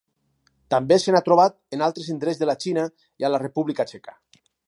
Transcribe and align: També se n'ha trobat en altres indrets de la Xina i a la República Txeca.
També 0.73 0.95
se 1.01 1.13
n'ha 1.15 1.21
trobat 1.27 1.57
en 1.77 1.83
altres 1.89 2.09
indrets 2.15 2.41
de 2.41 2.49
la 2.51 2.57
Xina 2.67 2.87
i 3.23 3.27
a 3.29 3.33
la 3.35 3.43
República 3.47 3.87
Txeca. 3.93 4.19